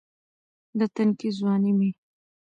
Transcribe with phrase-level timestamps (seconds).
[0.77, 1.89] دا تنکے ځواني مې